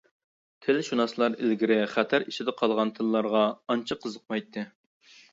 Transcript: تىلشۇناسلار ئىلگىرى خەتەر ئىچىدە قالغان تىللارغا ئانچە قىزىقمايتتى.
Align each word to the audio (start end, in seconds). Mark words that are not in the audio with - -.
تىلشۇناسلار 0.67 1.33
ئىلگىرى 1.41 1.75
خەتەر 1.91 2.25
ئىچىدە 2.31 2.55
قالغان 2.61 2.93
تىللارغا 2.95 3.43
ئانچە 3.75 3.99
قىزىقمايتتى. 4.07 4.65